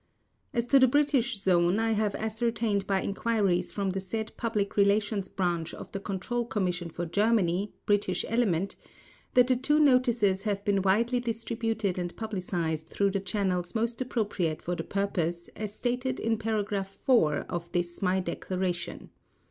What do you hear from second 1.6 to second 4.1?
I have ascertained by enquiries from the